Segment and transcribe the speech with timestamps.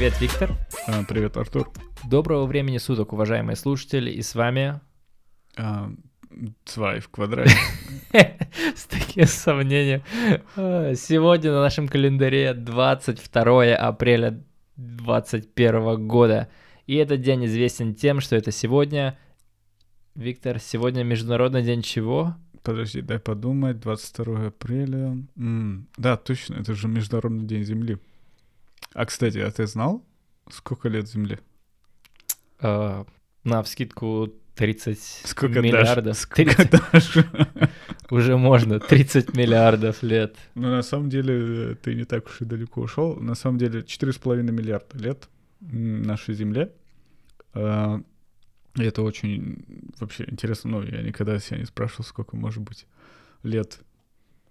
[0.00, 0.50] Привет, Виктор.
[0.86, 1.70] А, привет, Артур.
[2.08, 4.80] Доброго времени суток, уважаемые слушатели, и с вами...
[5.58, 5.92] А,
[6.64, 7.54] Цвай в квадрате.
[8.74, 10.02] С таким сомнением.
[10.56, 14.42] А, Сегодня на нашем календаре 22 апреля
[14.76, 16.48] 2021 года.
[16.86, 19.18] И этот день известен тем, что это сегодня...
[20.14, 22.36] Виктор, сегодня Международный день чего?
[22.62, 23.80] Подожди, дай подумать.
[23.80, 25.18] 22 апреля.
[25.36, 27.98] М, Да, точно, это же Международный день Земли.
[28.92, 30.04] А, кстати, а ты знал,
[30.50, 31.38] сколько лет Земле?
[32.60, 33.06] А,
[33.44, 35.64] На вскидку 30 Сколько дашь?
[35.64, 36.16] миллиардов.
[36.18, 37.16] Сколько 30 дашь?
[38.10, 40.36] Уже можно, 30 миллиардов лет.
[40.54, 43.16] Ну, на самом деле, э, ты не так уж и далеко ушел.
[43.16, 45.28] На самом деле, 4,5 миллиарда лет
[45.60, 46.72] нашей Земле.
[47.54, 48.00] А,
[48.76, 49.64] это очень
[49.98, 50.70] вообще интересно.
[50.70, 52.86] Ну, я никогда себя не спрашивал, сколько может быть
[53.42, 53.78] лет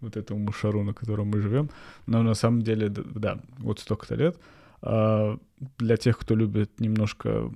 [0.00, 1.70] вот этому шару, на котором мы живем.
[2.06, 4.38] Но на самом деле, да, вот столько-то лет.
[4.82, 5.38] А
[5.78, 7.50] Для тех, кто любит немножко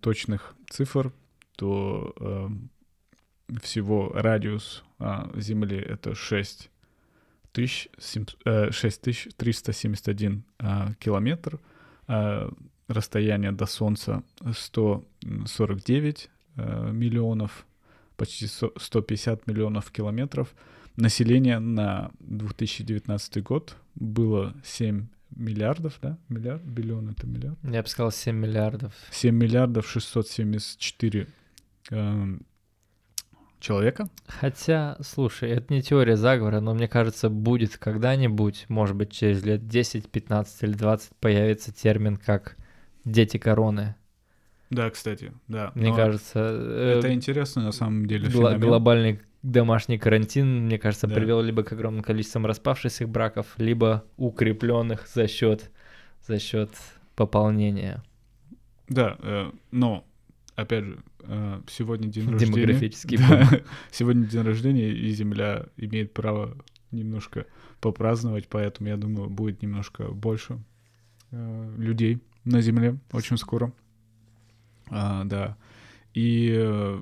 [0.00, 1.12] точных цифр,
[1.56, 2.70] то эм,
[3.62, 6.70] всего радиус а, Земли— это 6
[7.52, 11.60] тысяч сем- э, 6371 а, километр.
[12.08, 12.50] А,
[12.88, 14.22] Расстояние до Солнца
[14.54, 17.66] 149 э, миллионов,
[18.16, 20.54] почти со- 150 миллионов километров.
[20.96, 26.18] Население на 2019 год было 7 миллиардов, да?
[26.28, 26.62] Миллиард?
[26.62, 27.58] Биллион— это миллиард?
[27.62, 28.92] Я бы сказал 7 миллиардов.
[29.10, 31.26] 7 миллиардов 674
[31.90, 32.42] эм,
[33.58, 34.08] человека.
[34.26, 39.66] Хотя, слушай, это не теория заговора, но мне кажется, будет когда-нибудь, может быть, через лет
[39.68, 42.56] 10, 15 или 20 появится термин как
[43.04, 43.94] «дети короны».
[44.68, 45.70] Да, кстати, да.
[45.74, 48.28] Мне Но кажется, э, это интересно на самом деле.
[48.30, 48.60] гла- феномен.
[48.60, 51.14] глобальный домашний карантин, мне кажется, Да.
[51.14, 55.70] привел либо к огромным количествам распавшихся браков, либо укрепленных за счет
[56.26, 56.70] за счет
[57.16, 58.02] пополнения.
[58.88, 60.04] Да, э, но
[60.54, 62.52] опять же, э, сегодня день рождения.
[62.52, 63.48] Демографический Да,
[63.90, 66.56] сегодня день рождения, и Земля имеет право
[66.92, 67.46] немножко
[67.80, 70.62] попраздновать, поэтому я думаю, будет немножко больше
[71.32, 73.72] э, людей на Земле очень скоро.
[74.90, 75.56] А, да.
[76.14, 77.00] И э,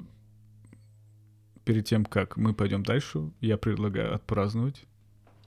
[1.70, 4.82] перед тем, как мы пойдем дальше, я предлагаю отпраздновать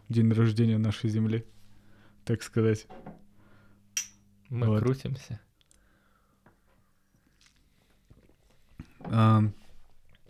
[0.07, 1.43] день рождения нашей Земли,
[2.23, 2.87] так сказать.
[4.47, 4.79] Мы Вот.
[4.81, 5.41] крутимся.
[9.01, 9.41] А,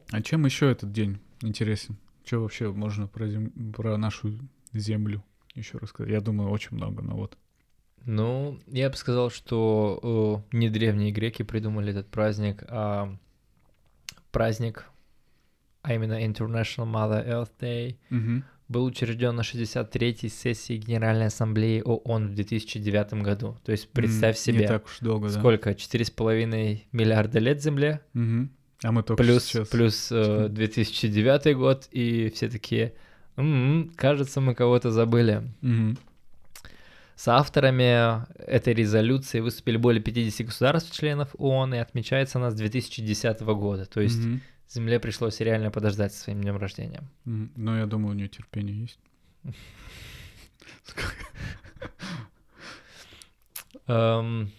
[0.09, 1.95] а чем еще этот день интересен?
[2.25, 4.39] Что вообще можно про, зем- про нашу
[4.71, 5.23] Землю
[5.53, 6.11] еще рассказать?
[6.11, 7.37] Я думаю, очень много, но вот.
[8.05, 13.15] Ну, я бы сказал, что э, не древние греки придумали этот праздник, а
[14.31, 14.85] праздник,
[15.83, 17.97] а именно International Mother Earth Day,
[18.69, 23.57] был учрежден на 63-й сессии Генеральной Ассамблеи ООН в 2009 году.
[23.63, 25.37] То есть представь М, себе, Не так уж долго, да.
[25.37, 28.49] сколько, 4,5 миллиарда лет Земле, Мгм.
[28.83, 29.67] А мы только плюс, сейчас...
[29.69, 32.93] плюс э, 2009 год, и все такие,
[33.37, 35.43] «М, кажется, мы кого-то забыли.
[35.61, 35.97] Мгм.
[37.15, 43.85] С авторами этой резолюции выступили более 50 государств-членов ООН, и отмечается она с 2010 года.
[43.85, 44.41] То есть Мгм.
[44.73, 47.03] Земле пришлось реально подождать со своим днем рождения.
[47.25, 48.99] Ну, я думаю, у нее терпение есть.
[53.87, 54.51] Эм,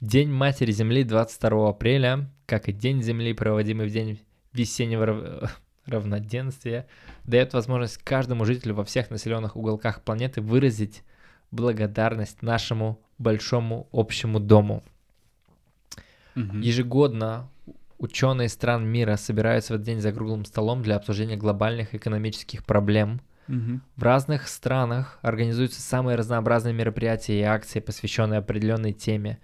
[0.00, 4.20] День Матери Земли 22 апреля, как и День Земли, проводимый в день
[4.52, 6.88] весеннего рав- равноденствия,
[7.24, 11.02] дает возможность каждому жителю во всех населенных уголках планеты выразить
[11.50, 14.82] благодарность нашему большому общему дому.
[16.34, 17.48] Ежегодно
[17.98, 23.20] ученые стран мира собираются в этот день за круглым столом для обсуждения глобальных экономических проблем.
[23.96, 29.38] В разных странах организуются самые разнообразные мероприятия и акции, посвященные определенной теме.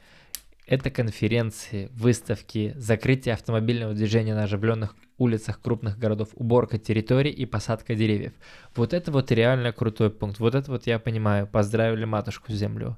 [0.66, 7.94] Это конференции, выставки, закрытие автомобильного движения на оживленных улицах крупных городов, уборка территорий и посадка
[7.94, 8.32] деревьев.
[8.74, 10.38] Вот это вот реально крутой пункт.
[10.38, 11.46] Вот это вот я понимаю.
[11.46, 12.96] Поздравили матушку землю.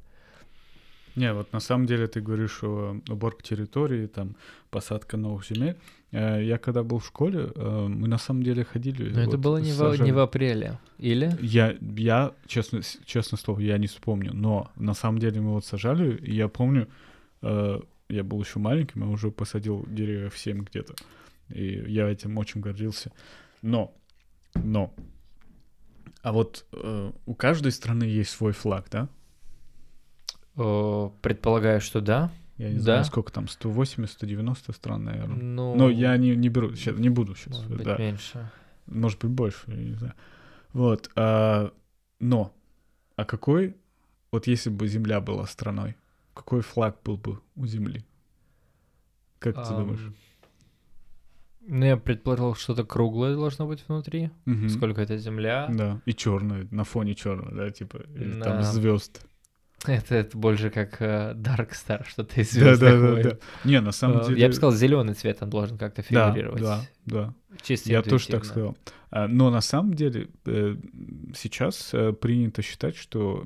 [1.17, 4.37] Не, вот на самом деле ты говоришь о уборке территории, там,
[4.71, 5.77] посадка новых земель.
[6.13, 9.11] Э, Я когда был в школе, э, мы на самом деле ходили...
[9.11, 10.79] Но это вот было не в, сажали- не в апреле.
[10.99, 11.33] Или?
[11.41, 16.17] Я, я честно, честно слово, я не вспомню, но на самом деле мы вот сажали,
[16.17, 16.87] и я помню,
[17.43, 20.95] э, я был еще маленьким, я уже посадил деревьев 7 где-то,
[21.49, 23.11] и я этим очень гордился.
[23.63, 23.95] Но,
[24.55, 24.93] но,
[26.23, 29.09] а вот э, у каждой страны есть свой флаг, да?
[30.57, 32.31] О, предполагаю, что да.
[32.57, 32.83] Я не Да.
[32.83, 35.37] знаю, сколько там, 180-190 стран, наверное.
[35.37, 37.97] Ну, Но я не, не беру, сейчас, не буду сейчас, может быть, да.
[37.99, 38.51] меньше.
[38.87, 40.15] Может быть, больше, я не знаю.
[40.73, 41.73] Вот, а,
[42.19, 42.55] но,
[43.17, 43.77] а какой,
[44.33, 45.97] вот если бы Земля была страной,
[46.33, 48.05] какой флаг был бы у Земли?
[49.39, 50.13] Как ты Ам, думаешь?
[51.69, 54.31] Ну, я предположил, что-то круглое должно быть внутри.
[54.45, 54.69] Мгм.
[54.69, 55.67] Сколько это земля?
[55.69, 58.63] Да, и черное, на фоне черного, да, типа, или там Да.
[58.63, 59.27] звезд.
[59.85, 63.39] Это, это больше как э, Dark Star, что-то из Да, да, да, да.
[63.65, 64.41] Не, на самом Э, деле...
[64.41, 66.63] Я бы сказал, зеленый цвет он должен как-то да, фигурировать.
[66.63, 67.35] да, да.
[67.63, 68.77] Чисто Я тоже так сказал.
[69.11, 70.77] А, Но на самом деле э,
[71.35, 73.45] сейчас э, принято считать, что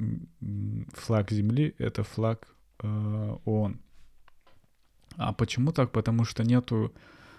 [0.94, 2.47] флаг Земли— это флаг
[2.82, 3.81] э, ООН.
[5.17, 5.93] А почему так?
[5.93, 6.94] Потому что нету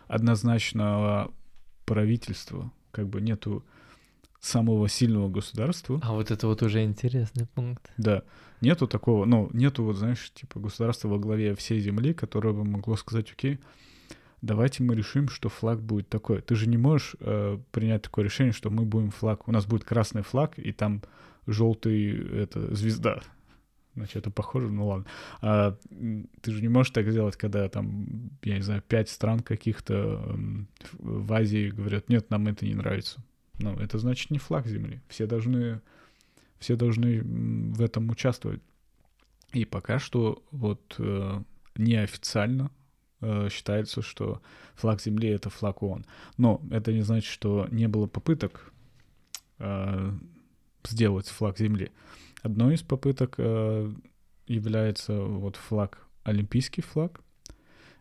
[0.07, 1.31] однозначного
[1.85, 3.65] правительства, как бы нету
[4.41, 5.99] самого сильного государства.
[6.03, 7.91] А вот это вот уже интересный пункт.
[7.97, 8.23] Да,
[8.59, 12.95] нету такого, ну, нету, вот, знаешь, типа государства во главе всей земли, которое бы могло
[12.95, 13.59] сказать, окей,
[14.41, 16.41] давайте мы решим, что флаг будет такой.
[16.41, 19.83] Ты же не можешь э, принять такое решение, что мы будем флаг, у нас будет
[19.83, 21.03] красный флаг, и там
[21.45, 23.21] желтый, это, звезда.
[23.93, 25.05] Значит, это похоже, ну ладно.
[25.41, 25.77] А,
[26.41, 30.35] ты же не можешь так сделать, когда там, я не знаю, пять стран каких-то
[30.93, 33.21] в Азии говорят, нет, нам это не нравится.
[33.61, 35.01] Ну, это значит не флаг земли.
[35.07, 35.81] Все должны
[36.61, 38.61] все должны в этом участвовать.
[39.51, 41.41] И пока что вот э,
[41.75, 42.71] неофициально
[43.19, 44.41] э, считается, что
[44.75, 46.05] флаг Земли— это флаг ООН.
[46.37, 48.71] Но это не значит, что не было попыток
[49.57, 50.11] э,
[50.85, 51.91] сделать флаг Земли.
[52.43, 53.91] Одной из попыток э,
[54.47, 57.21] является вот флаг, олимпийский флаг.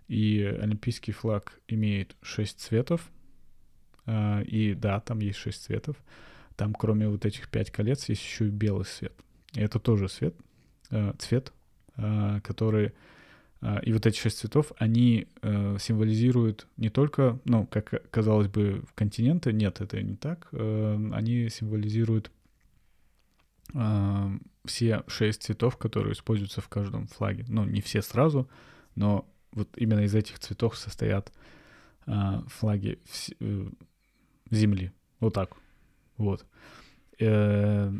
[0.07, 3.11] И олимпийский флаг имеет шесть цветов.
[4.11, 5.97] Э, и да, там есть шесть цветов.
[6.57, 9.15] Там, кроме вот этих пять колец, есть еще и белый свет.
[9.55, 10.35] И это тоже свет,
[10.91, 11.53] э, цвет,
[11.97, 12.93] э, который...
[13.83, 19.53] и вот эти шесть цветов, они символизируют не только, ну, как казалось бы, континенты.
[19.53, 20.49] Нет, это не так.
[20.53, 22.31] Они символизируют
[24.65, 27.45] все шесть цветов, которые используются в каждом флаге.
[27.49, 28.49] Ну, не все сразу,
[28.95, 31.31] но вот именно из этих цветов состоят
[32.07, 32.99] флаги
[34.51, 34.93] Земли.
[35.21, 35.51] Вот так.
[36.17, 36.45] Вот.
[37.19, 37.93] Э,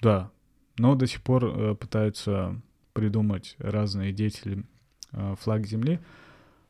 [0.00, 0.30] да.
[0.78, 2.60] Но до сих пор э, пытаются
[2.92, 4.64] придумать разные деятели
[5.12, 5.98] э, флаг Земли.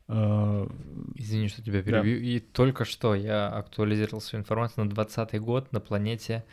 [0.08, 0.66] Э,
[1.14, 2.02] Извини, что тебя Да.
[2.02, 2.18] перебью.
[2.20, 4.84] И только что я актуализировал свою информацию.
[4.84, 6.44] На 2020 год на планете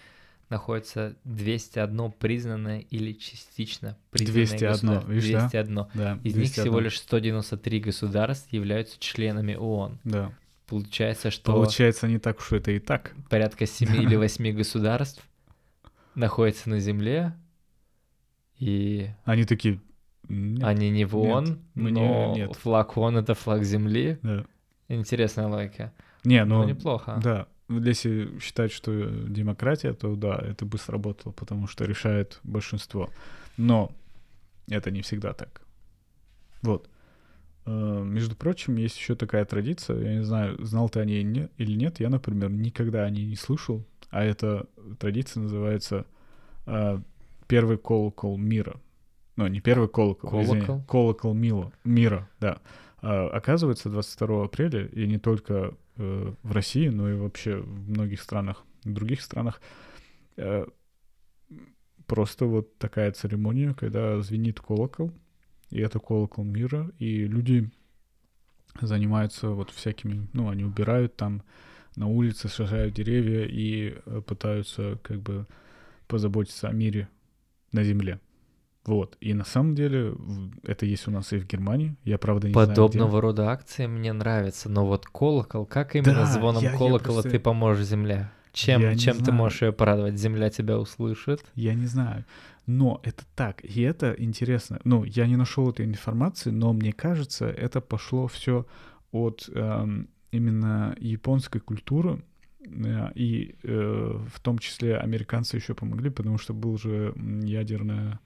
[0.49, 5.11] находится 201 признанное или частично признанное 201, государство.
[5.11, 5.39] видишь, да?
[5.49, 5.75] 201.
[5.95, 6.51] да, Из них 201.
[6.51, 9.99] всего лишь 193 государств являются членами ООН.
[10.05, 10.31] Да.
[10.67, 13.13] Получается, что Получается, не так уж это и так.
[13.29, 15.23] порядка 7 или 8 государств
[16.15, 17.33] находятся на Земле,
[18.59, 19.79] и Они такие...
[20.29, 20.61] «Нет».
[20.63, 22.55] они не в ООН, мы не- но нет.
[22.57, 24.19] флаг ООН— это флаг Земли.
[24.23, 24.45] Да.
[24.89, 25.93] Интересная логика.
[26.25, 27.17] Не, Ну, ну, неплохо.
[27.23, 27.47] да.
[27.69, 33.09] Если считать, что демократия, то да, это бы сработало, потому что решает большинство.
[33.57, 33.91] Но
[34.69, 35.61] это не всегда так.
[36.61, 36.89] Вот.
[37.67, 41.49] Э, Между прочим, есть еще такая традиция, я не знаю, знал ты о ней не-
[41.57, 44.67] или нет, я, например, никогда о ней не слышал, а эта
[44.99, 46.05] традиция называется
[46.65, 46.99] э,
[47.47, 48.79] «Первый колокол мира».
[49.35, 50.85] Ну, не первый колокол, извини, Колокол?
[50.87, 52.59] колокол мила, мира, да.
[53.01, 58.21] А, оказывается, 22 апреля, и не только э, в России, но и вообще в многих
[58.21, 59.61] странах, в других странах,
[62.05, 65.11] просто вот такая церемония, когда звенит колокол,
[65.69, 67.69] и это колокол мира, и люди
[68.81, 71.41] занимаются вот всякими, ну, они убирают там
[71.95, 75.47] на улице, сажают деревья и э, пытаются как бы
[76.07, 77.09] позаботиться о мире
[77.71, 78.19] на земле.
[78.85, 79.17] Вот.
[79.19, 80.15] И на самом деле
[80.63, 81.95] это есть у нас и в Германии.
[82.05, 82.75] Я, правда, не знаю, где.
[82.75, 87.15] Подобного рода акции мне нравятся, но вот колокол, как именно Да, звоном я- я колокола
[87.21, 88.31] просто- ты поможешь земле?
[88.57, 89.37] Чем, Я чем ты знаю.
[89.37, 90.17] можешь ее порадовать?
[90.17, 91.45] Земля тебя услышит.
[91.53, 92.25] Я не знаю.
[92.65, 94.79] Но это так, и это интересно.
[94.83, 98.65] Ну, я не нашел этой информации, но мне кажется, это пошло все
[99.11, 102.23] от эм, именно японской культуры,
[102.65, 108.17] э, и э, в том числе американцы еще помогли, потому что был же ядерный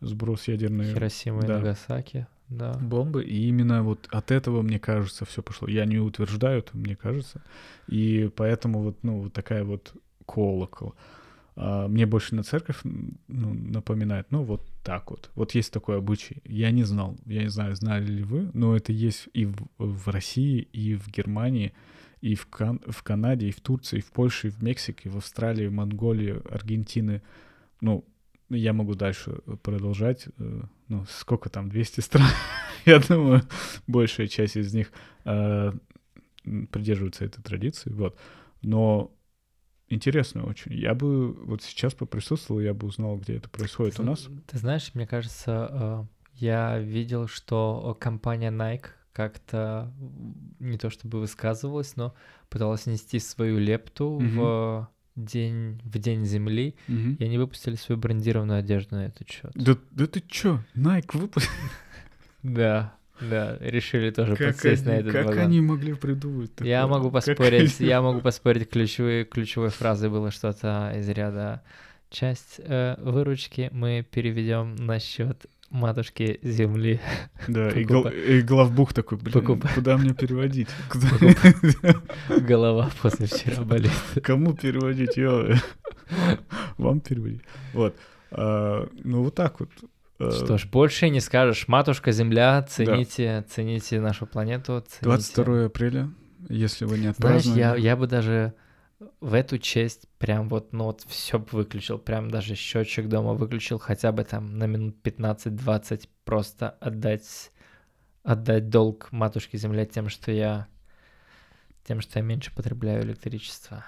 [0.00, 1.58] сброс ядерной Хиросима и да.
[1.58, 2.28] Нагасаки.
[2.48, 2.74] Да.
[2.74, 5.68] бомбы, и именно вот от этого, мне кажется, все пошло.
[5.68, 7.42] Я не утверждаю это, мне кажется.
[7.88, 9.94] И поэтому вот, ну, вот такая вот
[10.26, 10.94] колокол.
[11.56, 15.30] А, мне больше на церковь ну, напоминает, ну, вот так вот.
[15.34, 16.42] Вот есть такой обычай.
[16.44, 20.08] Я не знал, я не знаю, знали ли вы, но это есть и в, в
[20.08, 21.72] России, и в Германии,
[22.20, 25.12] и в, Кан- в Канаде, и в Турции, и в Польше, и в Мексике, и
[25.12, 27.22] в Австралии, в Монголии, Аргентины.
[27.80, 28.04] Ну,
[28.50, 29.32] я могу дальше
[29.62, 30.28] продолжать.
[30.38, 32.28] э, Ну, сколько там, 200 стран?
[32.84, 33.42] Я думаю,
[33.86, 34.92] большая часть из них
[35.24, 35.72] э,
[36.70, 37.90] придерживается этой традиции.
[37.90, 38.18] Вот.
[38.62, 39.10] Но
[39.88, 40.74] интересно очень.
[40.74, 44.28] Я бы вот сейчас поприсутствовал, я бы узнал, где это происходит у нас.
[44.46, 49.94] Ты знаешь, мне кажется, э, Я видел, что компания Nike как-то
[50.58, 52.14] не то чтобы высказывалась, но
[52.48, 54.36] пыталась нести свою лепту Мгм.
[54.36, 57.14] в день в день Земли, Мгм.
[57.14, 59.52] и они выпустили свою брендированную одежду на этот счет.
[59.54, 61.50] Да, да ты чё, Nike выпустил?
[62.42, 65.40] Да, да, решили тоже Как, подсесть на этот как вагон.
[65.44, 71.08] они могли придумать Я могу поспорить, я могу поспорить, ключевой, ключевой фразой было что-то из
[71.08, 71.62] ряда
[72.10, 77.00] часть э, выручки мы переведем на счет матушки земли.
[77.48, 80.68] Да, и, гол- и главбух такой, блин, куда мне переводить?
[80.90, 81.08] Куда-
[82.40, 83.90] Голова после вчера болит.
[84.22, 85.16] Кому переводить?
[85.16, 85.54] Ё.
[86.78, 87.42] Вам переводить.
[87.72, 87.94] Вот.
[88.30, 89.70] А, Ну, вот так вот.
[90.18, 91.66] А, Что ж, больше не скажешь.
[91.68, 94.84] Матушка Земля, цените, цените нашу планету.
[94.86, 95.04] Цените.
[95.04, 96.08] 22 апреля,
[96.48, 97.60] если вы не Знаешь, отпраздновали.
[97.60, 98.52] я, я бы даже
[99.20, 103.78] в эту честь прям вот, ну вот все бы выключил, прям даже счетчик дома выключил,
[103.78, 107.52] хотя бы там на минут 15-20 просто отдать,
[108.22, 110.68] отдать долг матушке Земле тем, что я
[111.84, 113.84] тем, что я меньше потребляю электричество.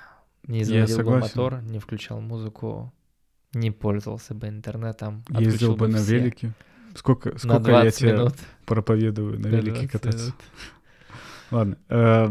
[0.46, 2.92] Не заводил бы мотор, не включал музыку,
[3.52, 5.24] не пользовался бы интернетом.
[5.28, 6.18] Ездил отключил бы на все.
[6.18, 6.52] велике.
[6.94, 8.34] Сколько, сколько я 20 тебя минут.
[8.64, 10.24] проповедую на велике 20 кататься.
[10.24, 10.34] минут.
[11.50, 12.28] Ладно, э,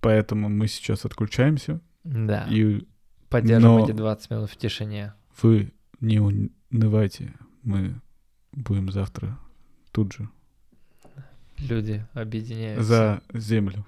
[0.00, 2.46] поэтому мы сейчас отключаемся, Да.
[2.50, 2.86] и
[3.28, 5.14] Поддержим но- эти 20 минут в тишине.
[5.42, 8.00] вы не унывайте, мы
[8.52, 9.38] будем завтра
[9.92, 10.28] тут же
[11.58, 12.82] Люди объединяются.
[12.84, 13.86] за землю.